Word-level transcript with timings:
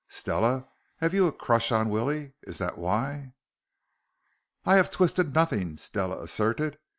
Stella, 0.09 0.67
have 0.97 1.13
you 1.13 1.27
a 1.27 1.31
crush 1.31 1.71
on 1.71 1.87
Willie? 1.89 2.33
Is 2.41 2.57
that 2.57 2.79
why" 2.79 3.35
"I 4.65 4.73
have 4.77 4.89
twisted 4.89 5.35
nothing," 5.35 5.77
Stella 5.77 6.19
asserted. 6.23 6.79